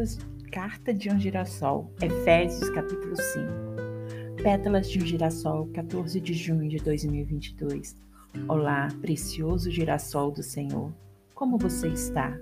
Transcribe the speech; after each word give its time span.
Cartas, 0.00 0.18
Carta 0.50 0.94
de 0.94 1.10
um 1.10 1.20
Girassol, 1.20 1.92
Efésios 2.00 2.70
capítulo 2.70 3.14
5. 3.16 4.42
Pétalas 4.42 4.88
de 4.88 4.98
um 4.98 5.04
Girassol, 5.04 5.68
14 5.74 6.18
de 6.18 6.32
junho 6.32 6.70
de 6.70 6.78
2022. 6.78 7.96
Olá, 8.48 8.88
precioso 9.02 9.70
girassol 9.70 10.30
do 10.30 10.42
Senhor. 10.42 10.90
Como 11.34 11.58
você 11.58 11.88
está? 11.88 12.34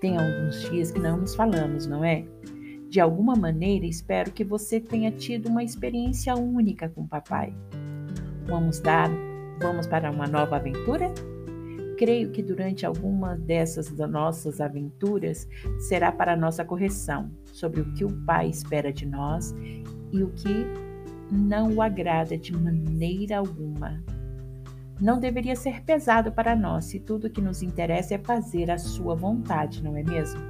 Tem 0.00 0.16
alguns 0.16 0.70
dias 0.70 0.90
que 0.90 0.98
não 0.98 1.18
nos 1.18 1.34
falamos, 1.34 1.86
não 1.86 2.02
é? 2.02 2.24
De 2.88 2.98
alguma 2.98 3.36
maneira, 3.36 3.84
espero 3.84 4.32
que 4.32 4.44
você 4.44 4.80
tenha 4.80 5.10
tido 5.10 5.50
uma 5.50 5.62
experiência 5.62 6.34
única 6.34 6.88
com 6.88 7.02
o 7.02 7.08
papai. 7.08 7.52
Vamos 8.46 8.80
dar, 8.80 9.10
vamos 9.60 9.86
para 9.86 10.10
uma 10.10 10.26
nova 10.26 10.56
aventura? 10.56 11.12
Creio 11.96 12.30
que 12.30 12.42
durante 12.42 12.84
alguma 12.84 13.36
dessas 13.36 13.90
nossas 13.90 14.60
aventuras 14.60 15.48
será 15.88 16.12
para 16.12 16.36
nossa 16.36 16.64
correção 16.64 17.30
sobre 17.52 17.80
o 17.80 17.92
que 17.94 18.04
o 18.04 18.24
Pai 18.24 18.48
espera 18.48 18.92
de 18.92 19.06
nós 19.06 19.54
e 20.12 20.22
o 20.22 20.28
que 20.30 20.66
não 21.30 21.74
o 21.74 21.82
agrada 21.82 22.36
de 22.36 22.52
maneira 22.52 23.38
alguma. 23.38 24.02
Não 25.00 25.18
deveria 25.18 25.56
ser 25.56 25.82
pesado 25.82 26.32
para 26.32 26.56
nós 26.56 26.86
se 26.86 27.00
tudo 27.00 27.30
que 27.30 27.40
nos 27.40 27.62
interessa 27.62 28.14
é 28.14 28.18
fazer 28.18 28.70
a 28.70 28.78
Sua 28.78 29.14
vontade, 29.14 29.82
não 29.82 29.96
é 29.96 30.02
mesmo? 30.02 30.40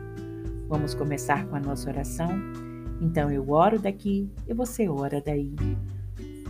Vamos 0.68 0.94
começar 0.94 1.46
com 1.46 1.56
a 1.56 1.60
nossa 1.60 1.88
oração? 1.88 2.28
Então 3.00 3.30
eu 3.30 3.50
oro 3.50 3.78
daqui 3.78 4.30
e 4.48 4.54
você 4.54 4.88
ora 4.88 5.20
daí. 5.20 5.54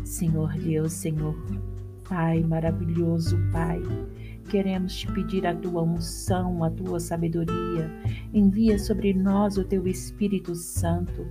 Senhor 0.04 0.52
Deus, 0.54 0.92
Senhor 0.92 1.34
Pai 2.08 2.40
maravilhoso, 2.40 3.36
Pai. 3.52 3.82
Queremos 4.48 4.94
te 4.94 5.10
pedir 5.12 5.46
a 5.46 5.54
tua 5.54 5.82
unção, 5.82 6.62
a 6.62 6.70
tua 6.70 7.00
sabedoria. 7.00 7.90
Envia 8.32 8.78
sobre 8.78 9.12
nós 9.12 9.56
o 9.56 9.64
teu 9.64 9.86
Espírito 9.88 10.54
Santo. 10.54 11.26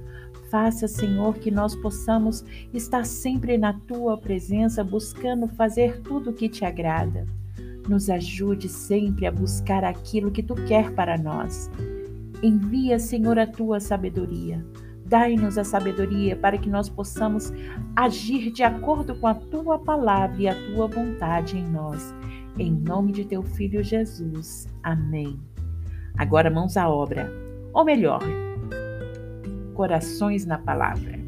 Faça, 0.51 0.87
Senhor, 0.87 1.35
que 1.35 1.49
nós 1.49 1.75
possamos 1.75 2.43
estar 2.73 3.05
sempre 3.05 3.57
na 3.57 3.73
tua 3.73 4.17
presença, 4.17 4.83
buscando 4.83 5.47
fazer 5.47 6.01
tudo 6.01 6.29
o 6.29 6.33
que 6.33 6.49
te 6.49 6.65
agrada. 6.65 7.25
Nos 7.87 8.09
ajude 8.09 8.67
sempre 8.67 9.25
a 9.25 9.31
buscar 9.31 9.83
aquilo 9.83 10.31
que 10.31 10.43
tu 10.43 10.55
quer 10.55 10.91
para 10.91 11.17
nós. 11.17 11.69
Envia, 12.43 12.99
Senhor, 12.99 13.39
a 13.39 13.47
tua 13.47 13.79
sabedoria. 13.79 14.63
Dai-nos 15.05 15.57
a 15.57 15.63
sabedoria 15.63 16.35
para 16.35 16.57
que 16.57 16.69
nós 16.69 16.89
possamos 16.89 17.53
agir 17.95 18.51
de 18.51 18.63
acordo 18.63 19.15
com 19.15 19.27
a 19.27 19.35
tua 19.35 19.77
palavra 19.77 20.41
e 20.41 20.47
a 20.47 20.55
tua 20.55 20.87
vontade 20.87 21.57
em 21.57 21.63
nós. 21.63 22.13
Em 22.57 22.71
nome 22.71 23.11
de 23.11 23.25
teu 23.25 23.43
filho 23.43 23.83
Jesus. 23.83 24.65
Amém. 24.81 25.37
Agora, 26.17 26.49
mãos 26.49 26.77
à 26.77 26.89
obra. 26.89 27.29
Ou 27.73 27.83
melhor, 27.83 28.21
corações 29.73 30.45
na 30.45 30.57
palavra. 30.57 31.19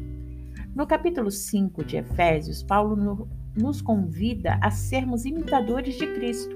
No 0.74 0.86
capítulo 0.86 1.30
5 1.30 1.84
de 1.84 1.98
Efésios, 1.98 2.62
Paulo 2.62 3.28
nos 3.54 3.82
convida 3.82 4.58
a 4.62 4.70
sermos 4.70 5.26
imitadores 5.26 5.98
de 5.98 6.06
Cristo, 6.14 6.54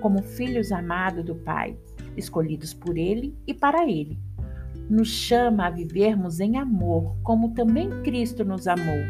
como 0.00 0.22
filhos 0.22 0.70
amados 0.70 1.24
do 1.24 1.34
Pai, 1.34 1.76
escolhidos 2.16 2.72
por 2.72 2.96
Ele 2.96 3.36
e 3.48 3.52
para 3.52 3.84
Ele. 3.88 4.16
Nos 4.88 5.08
chama 5.08 5.66
a 5.66 5.70
vivermos 5.70 6.38
em 6.38 6.56
amor, 6.56 7.16
como 7.24 7.52
também 7.52 7.90
Cristo 8.04 8.44
nos 8.44 8.68
amou, 8.68 9.00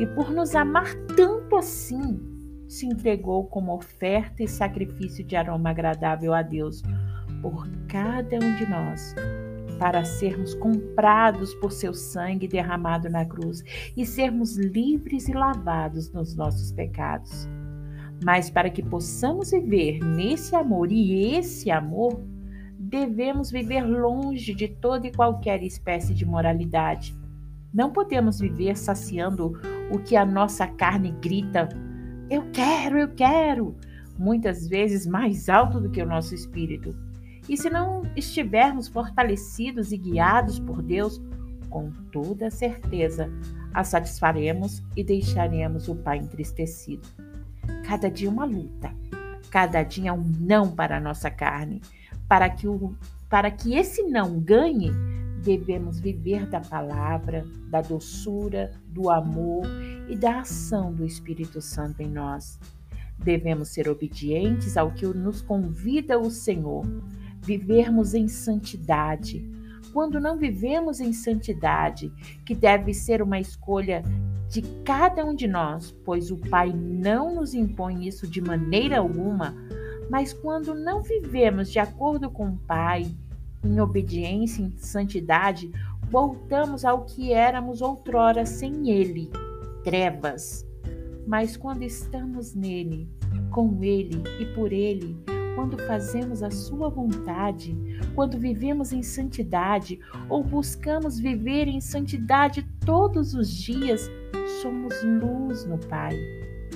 e 0.00 0.06
por 0.06 0.32
nos 0.32 0.56
amar 0.56 0.92
tanto 1.16 1.54
assim, 1.54 2.31
se 2.72 2.86
entregou 2.86 3.44
como 3.44 3.74
oferta 3.74 4.42
e 4.42 4.48
sacrifício 4.48 5.22
de 5.22 5.36
aroma 5.36 5.68
agradável 5.68 6.32
a 6.32 6.40
Deus 6.40 6.82
por 7.42 7.68
cada 7.86 8.36
um 8.36 8.56
de 8.56 8.66
nós, 8.66 9.14
para 9.78 10.02
sermos 10.04 10.54
comprados 10.54 11.54
por 11.56 11.70
seu 11.70 11.92
sangue 11.92 12.48
derramado 12.48 13.10
na 13.10 13.26
cruz 13.26 13.62
e 13.94 14.06
sermos 14.06 14.56
livres 14.56 15.28
e 15.28 15.34
lavados 15.34 16.10
nos 16.12 16.34
nossos 16.34 16.72
pecados. 16.72 17.46
Mas 18.24 18.48
para 18.48 18.70
que 18.70 18.82
possamos 18.82 19.50
viver 19.50 19.98
nesse 20.00 20.56
amor 20.56 20.90
e 20.90 21.36
esse 21.36 21.70
amor, 21.70 22.22
devemos 22.78 23.50
viver 23.50 23.82
longe 23.82 24.54
de 24.54 24.68
toda 24.68 25.06
e 25.06 25.12
qualquer 25.12 25.62
espécie 25.62 26.14
de 26.14 26.24
moralidade. 26.24 27.14
Não 27.70 27.92
podemos 27.92 28.40
viver 28.40 28.78
saciando 28.78 29.60
o 29.90 29.98
que 29.98 30.16
a 30.16 30.24
nossa 30.24 30.66
carne 30.66 31.14
grita 31.20 31.68
eu 32.32 32.50
quero, 32.50 32.98
eu 32.98 33.08
quero, 33.08 33.76
muitas 34.18 34.66
vezes 34.66 35.06
mais 35.06 35.50
alto 35.50 35.78
do 35.78 35.90
que 35.90 36.00
o 36.00 36.06
nosso 36.06 36.34
espírito. 36.34 36.96
E 37.46 37.58
se 37.58 37.68
não 37.68 38.10
estivermos 38.16 38.88
fortalecidos 38.88 39.92
e 39.92 39.98
guiados 39.98 40.58
por 40.58 40.80
Deus, 40.80 41.20
com 41.68 41.90
toda 42.10 42.50
certeza 42.50 43.30
a 43.74 43.84
satisfaremos 43.84 44.82
e 44.96 45.04
deixaremos 45.04 45.88
o 45.88 45.94
Pai 45.94 46.18
entristecido. 46.18 47.06
Cada 47.84 48.10
dia 48.10 48.30
uma 48.30 48.46
luta, 48.46 48.90
cada 49.50 49.82
dia 49.82 50.14
um 50.14 50.24
não 50.40 50.74
para 50.74 50.96
a 50.96 51.00
nossa 51.00 51.30
carne. 51.30 51.82
Para 52.26 52.48
que, 52.48 52.66
o, 52.66 52.96
para 53.28 53.50
que 53.50 53.74
esse 53.74 54.04
não 54.04 54.40
ganhe, 54.40 54.90
devemos 55.42 55.98
viver 55.98 56.46
da 56.46 56.60
palavra, 56.60 57.44
da 57.68 57.80
doçura, 57.80 58.70
do 58.86 59.10
amor 59.10 59.66
e 60.08 60.16
da 60.16 60.40
ação 60.40 60.92
do 60.92 61.04
Espírito 61.04 61.60
Santo 61.60 62.00
em 62.00 62.08
nós. 62.08 62.58
Devemos 63.18 63.68
ser 63.68 63.88
obedientes 63.88 64.76
ao 64.76 64.92
que 64.92 65.06
nos 65.06 65.42
convida 65.42 66.18
o 66.18 66.30
Senhor, 66.30 66.84
vivermos 67.40 68.14
em 68.14 68.28
santidade. 68.28 69.44
Quando 69.92 70.20
não 70.20 70.38
vivemos 70.38 71.00
em 71.00 71.12
santidade, 71.12 72.10
que 72.46 72.54
deve 72.54 72.94
ser 72.94 73.20
uma 73.20 73.38
escolha 73.38 74.02
de 74.48 74.62
cada 74.84 75.24
um 75.24 75.34
de 75.34 75.48
nós, 75.48 75.94
pois 76.04 76.30
o 76.30 76.36
Pai 76.36 76.72
não 76.72 77.34
nos 77.34 77.52
impõe 77.52 78.06
isso 78.06 78.26
de 78.26 78.40
maneira 78.40 78.98
alguma, 78.98 79.54
mas 80.08 80.32
quando 80.32 80.74
não 80.74 81.02
vivemos 81.02 81.70
de 81.70 81.78
acordo 81.78 82.30
com 82.30 82.48
o 82.48 82.58
Pai, 82.58 83.06
em 83.64 83.80
obediência, 83.80 84.62
em 84.62 84.72
santidade, 84.76 85.70
voltamos 86.10 86.84
ao 86.84 87.04
que 87.04 87.32
éramos 87.32 87.80
outrora 87.80 88.44
sem 88.44 88.90
Ele, 88.90 89.30
trevas. 89.84 90.66
Mas 91.26 91.56
quando 91.56 91.82
estamos 91.82 92.54
nele, 92.54 93.08
com 93.50 93.82
Ele 93.82 94.22
e 94.40 94.46
por 94.54 94.72
Ele, 94.72 95.16
quando 95.54 95.78
fazemos 95.86 96.42
a 96.42 96.50
Sua 96.50 96.88
vontade, 96.88 97.76
quando 98.14 98.38
vivemos 98.38 98.92
em 98.92 99.02
santidade 99.02 99.98
ou 100.28 100.42
buscamos 100.42 101.18
viver 101.18 101.68
em 101.68 101.80
santidade 101.80 102.66
todos 102.84 103.34
os 103.34 103.48
dias, 103.50 104.10
somos 104.60 104.94
luz 105.02 105.64
no 105.64 105.78
Pai, 105.78 106.16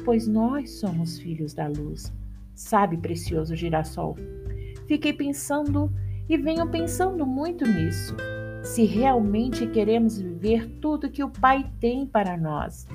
pois 0.04 0.26
nós 0.26 0.70
somos 0.78 1.18
filhos 1.18 1.52
da 1.52 1.66
luz. 1.66 2.12
Sabe, 2.54 2.96
precioso 2.96 3.54
girassol? 3.54 4.16
Fiquei 4.86 5.12
pensando 5.12 5.92
e 6.28 6.36
venho 6.36 6.68
pensando 6.68 7.26
muito 7.26 7.66
nisso. 7.66 8.16
Se 8.62 8.84
realmente 8.84 9.66
queremos 9.68 10.20
viver 10.20 10.66
tudo 10.80 11.10
que 11.10 11.22
o 11.22 11.30
Pai 11.30 11.70
tem 11.78 12.04
para 12.04 12.36
nós, 12.36 12.86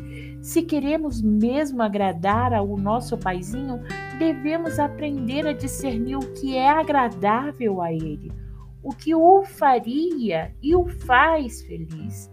se 0.42 0.64
queremos 0.64 1.22
mesmo 1.22 1.81
agradar 1.81 2.53
ao 2.53 2.75
nosso 2.78 3.18
Paizinho, 3.18 3.80
devemos 4.19 4.80
aprender 4.80 5.47
a 5.47 5.53
discernir 5.53 6.18
o 6.18 6.34
que 6.34 6.58
é 6.58 6.69
agradável 6.69 7.81
a 7.81 7.94
Ele, 7.94 8.31
o 8.84 8.90
que 8.90 9.16
o 9.16 9.44
faria 9.44 10.53
e 10.62 10.75
o 10.75 10.86
faz 10.86 11.62
feliz. 11.62 12.30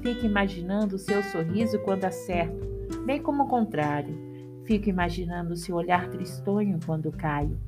Fique 0.00 0.26
imaginando 0.26 0.96
o 0.96 0.98
seu 0.98 1.22
sorriso 1.22 1.78
quando 1.84 2.04
acerto, 2.04 2.66
bem 3.06 3.22
como 3.22 3.44
o 3.44 3.48
contrário. 3.48 4.18
Fico 4.64 4.88
imaginando 4.88 5.52
o 5.52 5.56
seu 5.56 5.76
olhar 5.76 6.08
tristonho 6.08 6.78
quando 6.84 7.12
caio. 7.12 7.58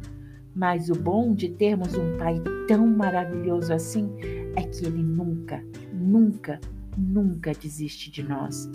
Mas 0.54 0.88
o 0.88 0.94
bom 0.94 1.34
de 1.34 1.48
termos 1.48 1.94
um 1.94 2.16
pai 2.16 2.40
tão 2.68 2.86
maravilhoso 2.86 3.72
assim 3.72 4.08
é 4.56 4.62
que 4.62 4.86
ele 4.86 5.02
nunca, 5.02 5.64
nunca, 5.92 6.60
nunca 6.96 7.52
desiste 7.52 8.10
de 8.10 8.22
nós. 8.22 8.70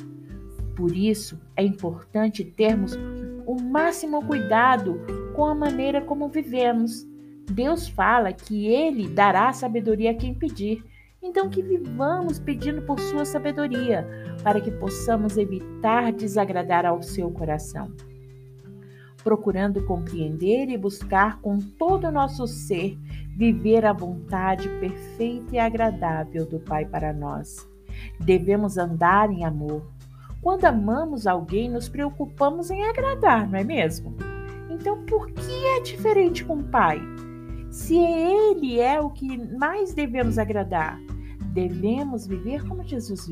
Por 0.76 0.96
isso 0.96 1.40
é 1.56 1.64
importante 1.64 2.44
termos 2.44 2.98
o 3.46 3.62
máximo 3.62 4.24
cuidado 4.26 5.02
com 5.36 5.46
a 5.46 5.56
maneira 5.56 6.02
como 6.02 6.30
vivemos. 6.30 7.08
Deus 7.52 7.88
fala 7.88 8.32
que 8.32 8.68
Ele 8.68 9.08
dará 9.08 9.52
sabedoria 9.52 10.12
a 10.12 10.14
quem 10.14 10.34
pedir. 10.34 10.86
Então, 11.22 11.50
que 11.50 11.62
vivamos 11.62 12.40
pedindo 12.40 12.82
por 12.84 13.00
Sua 13.00 13.25
sabedoria, 13.25 14.08
para 14.44 14.62
que 14.62 14.72
possamos 14.72 15.36
evitar 15.36 16.14
desagradar 16.14 16.86
ao 16.86 17.02
seu 17.02 17.30
coração 17.32 17.92
procurando 19.24 19.83
compreender 19.83 20.69
e 20.69 20.77
buscar 20.77 21.39
com 21.42 21.60
todo 21.60 22.07
o 22.07 22.12
nosso 22.12 22.48
ser 22.48 22.98
viver 23.39 23.86
a 23.86 23.94
vontade 23.94 24.68
perfeita 24.81 25.56
e 25.56 25.60
agradável 25.60 26.45
do 26.45 26.60
Pai 26.60 26.86
para 26.86 27.13
nós. 27.13 27.66
Devemos 28.19 28.77
andar 28.77 29.31
em 29.31 29.45
amor. 29.45 29.89
Quando 30.42 30.66
amamos 30.66 31.25
alguém, 31.25 31.69
nos 31.69 31.88
preocupamos 31.88 32.69
em 32.69 32.83
agradar, 32.83 33.50
não 33.50 33.57
é 33.57 33.63
mesmo? 33.63 34.13
Então, 34.69 35.06
por 35.06 35.31
que 35.31 35.65
é 35.77 35.81
diferente 35.81 36.44
com 36.44 36.57
o 36.57 36.63
Pai? 36.65 37.00
Se 37.72 37.98
Ele 37.98 38.77
é 38.80 39.00
o 39.00 39.10
que 39.10 39.38
mais 39.57 39.94
devemos 39.94 40.38
agradar, 40.38 41.00
devemos 41.54 42.27
viver 42.27 42.68
como 42.68 42.83
Jesus 42.83 43.25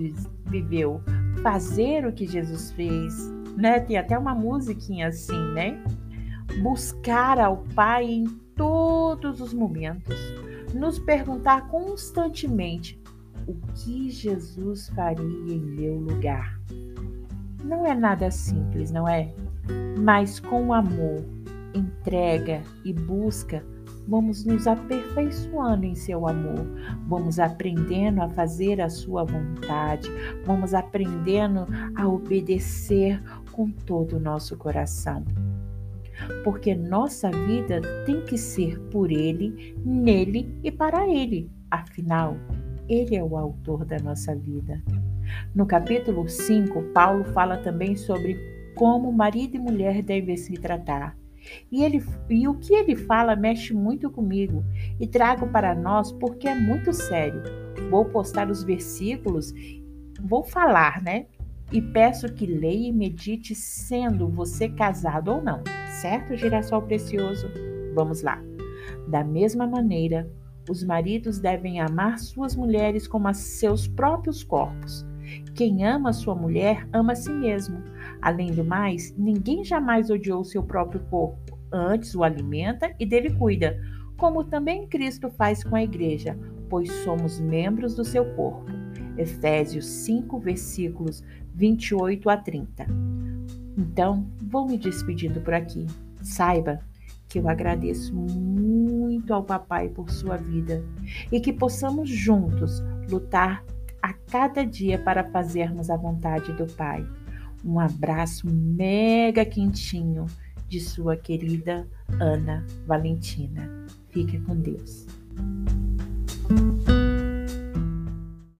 viveu, 0.45 1.01
fazer 1.43 2.05
o 2.05 2.13
que 2.13 2.25
Jesus 2.25 2.71
fez, 2.71 3.29
né? 3.57 3.79
Tem 3.79 3.97
até 3.97 4.17
uma 4.17 4.35
musiquinha 4.35 5.07
assim, 5.07 5.39
né? 5.53 5.77
Buscar 6.61 7.39
ao 7.39 7.57
Pai 7.75 8.05
em 8.05 8.25
todos 8.55 9.41
os 9.41 9.53
momentos, 9.53 10.15
nos 10.73 10.97
perguntar 10.99 11.67
constantemente 11.67 13.01
o 13.47 13.55
que 13.73 14.09
Jesus 14.09 14.89
faria 14.89 15.53
em 15.53 15.59
meu 15.59 15.95
lugar. 15.95 16.59
Não 17.63 17.85
é 17.85 17.93
nada 17.93 18.29
simples, 18.29 18.91
não 18.91 19.07
é? 19.07 19.33
Mas 19.99 20.39
com 20.39 20.73
amor, 20.73 21.25
entrega 21.73 22.61
e 22.83 22.93
busca, 22.93 23.63
vamos 24.07 24.45
nos 24.45 24.67
aperfeiçoando 24.67 25.85
em 25.85 25.95
seu 25.95 26.27
amor, 26.27 26.65
vamos 27.07 27.39
aprendendo 27.39 28.21
a 28.21 28.29
fazer 28.29 28.79
a 28.79 28.89
sua 28.89 29.23
vontade, 29.23 30.09
vamos 30.45 30.73
aprendendo 30.73 31.67
a 31.95 32.07
obedecer 32.07 33.21
com 33.57 33.71
todo 33.71 34.17
o 34.17 34.19
nosso 34.19 34.55
coração. 34.55 35.25
Porque 36.43 36.75
nossa 36.75 37.31
vida 37.31 37.81
tem 38.05 38.23
que 38.23 38.37
ser 38.37 38.79
por 38.91 39.11
Ele, 39.11 39.75
nele 39.83 40.55
e 40.63 40.71
para 40.71 41.09
Ele. 41.09 41.49
Afinal, 41.71 42.37
Ele 42.87 43.15
é 43.15 43.23
o 43.23 43.35
autor 43.35 43.83
da 43.83 43.97
nossa 43.97 44.35
vida. 44.35 44.79
No 45.55 45.65
capítulo 45.65 46.29
5, 46.29 46.83
Paulo 46.93 47.25
fala 47.25 47.57
também 47.57 47.95
sobre 47.95 48.37
como 48.75 49.11
marido 49.11 49.55
e 49.55 49.59
mulher 49.59 50.03
devem 50.03 50.37
se 50.37 50.53
tratar. 50.53 51.17
E, 51.71 51.83
ele, 51.83 52.03
e 52.29 52.47
o 52.47 52.55
que 52.55 52.75
ele 52.75 52.95
fala 52.95 53.35
mexe 53.35 53.73
muito 53.73 54.11
comigo 54.11 54.63
e 54.99 55.07
trago 55.07 55.47
para 55.47 55.73
nós 55.73 56.11
porque 56.11 56.47
é 56.47 56.53
muito 56.53 56.93
sério. 56.93 57.41
Vou 57.89 58.05
postar 58.05 58.51
os 58.51 58.63
versículos, 58.63 59.51
vou 60.21 60.43
falar, 60.43 61.01
né? 61.01 61.25
E 61.71 61.81
peço 61.81 62.31
que 62.33 62.45
leia 62.45 62.87
e 62.87 62.93
medite, 62.93 63.53
sendo 63.53 64.29
você 64.29 64.69
casado 64.69 65.31
ou 65.31 65.41
não, 65.41 65.61
certo, 66.01 66.35
girassol 66.37 66.81
precioso? 66.81 67.49
Vamos 67.93 68.21
lá. 68.21 68.41
Da 69.07 69.23
mesma 69.23 69.67
maneira, 69.67 70.31
os 70.69 70.83
maridos 70.83 71.39
devem 71.39 71.81
amar 71.81 72.19
suas 72.19 72.55
mulheres 72.55 73.07
como 73.07 73.27
a 73.27 73.33
seus 73.33 73.87
próprios 73.87 74.43
corpos. 74.43 75.05
Quem 75.55 75.85
ama 75.85 76.13
sua 76.13 76.35
mulher 76.35 76.87
ama 76.93 77.11
a 77.11 77.15
si 77.15 77.31
mesmo. 77.31 77.83
Além 78.21 78.51
do 78.51 78.63
mais, 78.63 79.13
ninguém 79.17 79.63
jamais 79.63 80.09
odiou 80.09 80.45
seu 80.45 80.63
próprio 80.63 81.01
corpo. 81.09 81.57
Antes 81.71 82.15
o 82.15 82.23
alimenta 82.23 82.93
e 82.97 83.05
dele 83.05 83.33
cuida, 83.33 83.77
como 84.15 84.43
também 84.43 84.87
Cristo 84.87 85.29
faz 85.29 85.63
com 85.65 85.75
a 85.75 85.83
igreja, 85.83 86.37
pois 86.69 86.89
somos 87.03 87.39
membros 87.39 87.93
do 87.95 88.05
seu 88.05 88.23
corpo. 88.35 88.65
Efésios 89.17 89.85
5, 89.85 90.39
versículos 90.39 91.23
28 91.53 92.29
a 92.29 92.37
30. 92.37 92.85
Então, 93.77 94.27
vou 94.41 94.67
me 94.67 94.77
despedindo 94.77 95.41
por 95.41 95.53
aqui. 95.53 95.85
Saiba 96.21 96.79
que 97.27 97.39
eu 97.39 97.47
agradeço 97.47 98.13
muito 98.13 99.33
ao 99.33 99.43
papai 99.43 99.89
por 99.89 100.09
sua 100.09 100.37
vida 100.37 100.83
e 101.31 101.39
que 101.39 101.51
possamos 101.51 102.09
juntos 102.09 102.81
lutar 103.09 103.63
a 104.01 104.13
cada 104.13 104.65
dia 104.65 104.97
para 104.97 105.29
fazermos 105.31 105.89
a 105.89 105.97
vontade 105.97 106.53
do 106.53 106.65
Pai. 106.65 107.05
Um 107.65 107.79
abraço 107.79 108.47
mega 108.49 109.43
quentinho 109.45 110.25
de 110.67 110.79
sua 110.79 111.15
querida 111.17 111.87
Ana 112.19 112.65
Valentina. 112.85 113.69
Fique 114.09 114.39
com 114.39 114.55
Deus. 114.55 115.05